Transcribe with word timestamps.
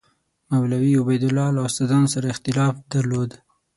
مولوي 0.51 0.93
عبیدالله 1.01 1.47
له 1.55 1.61
استادانو 1.69 2.07
سره 2.15 2.27
اختلاف 2.33 2.73
درلود. 2.93 3.31